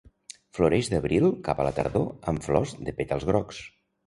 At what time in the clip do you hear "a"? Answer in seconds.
1.61-1.67